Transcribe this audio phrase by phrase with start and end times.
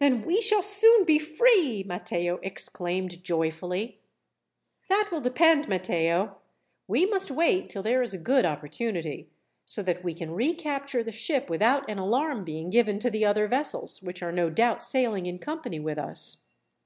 [0.00, 4.00] "Then we shall soon be free!" Matteo exclaimed joyfully.
[4.90, 6.36] "That will depend, Matteo.
[6.86, 9.30] We must wait till there is a good opportunity,
[9.64, 13.48] so that we can recapture the ship without an alarm being given to the other
[13.48, 16.50] vessels, which are no doubt sailing in company with us.